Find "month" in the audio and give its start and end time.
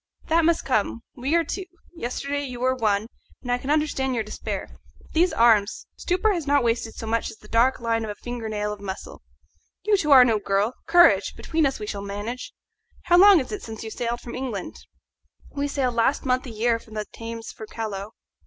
16.25-16.47